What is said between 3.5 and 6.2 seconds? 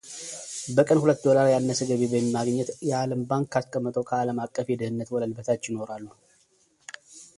ካስቀመጠው ከዓለም አቀፍ የድህነት ወለል በታች ይኖራሉ።